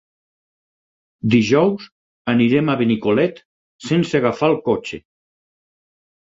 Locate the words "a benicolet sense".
2.73-4.21